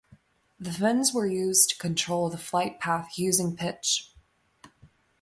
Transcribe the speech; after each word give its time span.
The 0.59 0.71
fins 0.73 1.13
were 1.13 1.27
used 1.27 1.69
to 1.69 1.77
control 1.77 2.31
the 2.31 2.37
flight 2.39 2.79
path 2.79 3.19
using 3.19 3.55
pitch. 3.55 4.11